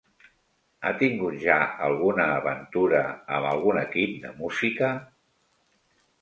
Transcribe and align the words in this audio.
Ha 0.87 0.93
tingut 1.01 1.35
ja 1.43 1.57
alguna 1.87 2.25
aventura 2.37 3.03
amb 3.37 3.51
algun 3.51 3.81
equip 3.83 4.17
de 4.25 4.33
música? 4.41 4.91